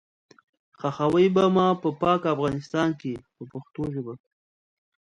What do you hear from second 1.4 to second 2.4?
ما په پاک